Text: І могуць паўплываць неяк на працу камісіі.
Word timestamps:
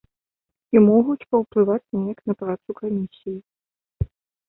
І 0.75 0.81
могуць 0.87 1.27
паўплываць 1.35 1.91
неяк 2.01 2.19
на 2.33 2.39
працу 2.43 2.69
камісіі. 2.83 3.39